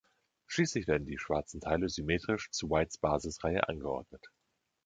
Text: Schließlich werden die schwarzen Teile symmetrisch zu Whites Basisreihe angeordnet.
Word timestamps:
Schließlich 0.47 0.87
werden 0.87 1.05
die 1.05 1.19
schwarzen 1.19 1.61
Teile 1.61 1.87
symmetrisch 1.87 2.49
zu 2.49 2.71
Whites 2.71 2.97
Basisreihe 2.97 3.69
angeordnet. 3.69 4.25